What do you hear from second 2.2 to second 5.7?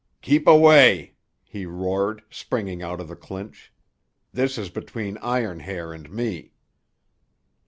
springing out of the clinch. "This is between Iron